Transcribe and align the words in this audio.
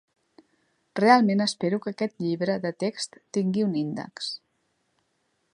Realment 0.99 1.43
espero 1.45 1.79
que 1.83 1.93
aquest 1.93 2.25
llibre 2.27 2.57
de 2.65 2.73
text 2.85 3.23
tingui 3.39 3.67
un 3.71 3.79
índex. 3.87 4.35